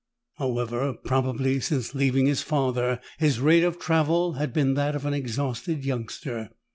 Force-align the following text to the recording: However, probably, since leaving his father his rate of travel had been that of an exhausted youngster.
However, 0.37 0.95
probably, 1.05 1.59
since 1.59 1.93
leaving 1.93 2.25
his 2.25 2.41
father 2.41 2.99
his 3.19 3.39
rate 3.39 3.61
of 3.63 3.77
travel 3.77 4.33
had 4.33 4.51
been 4.51 4.73
that 4.73 4.95
of 4.95 5.05
an 5.05 5.13
exhausted 5.13 5.85
youngster. 5.85 6.49